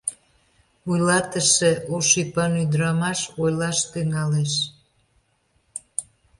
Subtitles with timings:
[0.85, 4.53] Вуйлатыше, ош ӱпан ӱдырамаш, ойлаш тӱҥалеш: